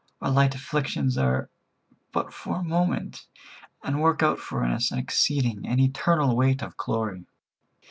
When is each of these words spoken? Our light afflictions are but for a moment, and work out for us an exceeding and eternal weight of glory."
Our 0.19 0.31
light 0.31 0.55
afflictions 0.55 1.15
are 1.19 1.51
but 2.11 2.33
for 2.33 2.55
a 2.55 2.63
moment, 2.63 3.27
and 3.83 4.01
work 4.01 4.23
out 4.23 4.39
for 4.39 4.65
us 4.65 4.89
an 4.91 4.97
exceeding 4.97 5.67
and 5.67 5.79
eternal 5.79 6.35
weight 6.35 6.63
of 6.63 6.75
glory." 6.75 7.27